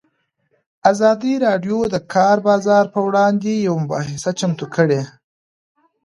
ازادي 0.91 1.33
راډیو 1.45 1.77
د 1.87 1.91
د 1.93 1.97
کار 2.13 2.37
بازار 2.47 2.83
پر 2.93 3.01
وړاندې 3.07 3.51
یوه 3.67 3.79
مباحثه 3.83 4.31
چمتو 4.39 4.65
کړې. 4.75 5.01